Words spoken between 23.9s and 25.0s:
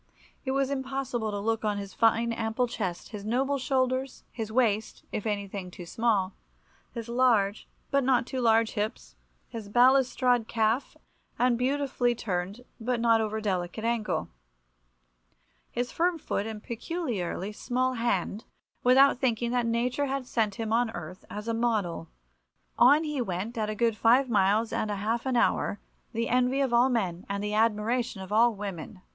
five miles and a